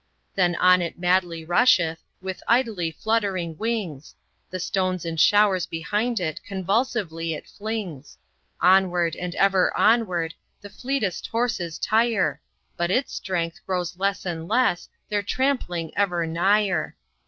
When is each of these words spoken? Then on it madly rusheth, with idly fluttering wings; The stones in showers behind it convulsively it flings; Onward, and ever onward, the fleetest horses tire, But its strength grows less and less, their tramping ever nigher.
Then 0.33 0.55
on 0.55 0.81
it 0.81 0.97
madly 0.97 1.45
rusheth, 1.45 1.99
with 2.23 2.41
idly 2.47 2.89
fluttering 2.89 3.55
wings; 3.59 4.15
The 4.49 4.59
stones 4.59 5.05
in 5.05 5.17
showers 5.17 5.67
behind 5.67 6.19
it 6.19 6.41
convulsively 6.43 7.35
it 7.35 7.45
flings; 7.45 8.17
Onward, 8.61 9.15
and 9.15 9.35
ever 9.35 9.71
onward, 9.77 10.33
the 10.59 10.71
fleetest 10.71 11.27
horses 11.27 11.77
tire, 11.77 12.41
But 12.75 12.89
its 12.89 13.13
strength 13.13 13.59
grows 13.67 13.99
less 13.99 14.25
and 14.25 14.47
less, 14.47 14.89
their 15.07 15.21
tramping 15.21 15.95
ever 15.95 16.25
nigher. 16.25 16.95